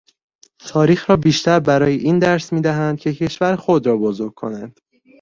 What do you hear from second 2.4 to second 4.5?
میدهند که کشور خود را بزرگ